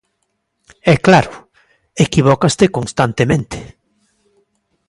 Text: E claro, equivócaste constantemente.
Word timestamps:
E 0.91 0.93
claro, 1.05 1.33
equivócaste 2.05 2.65
constantemente. 2.77 3.57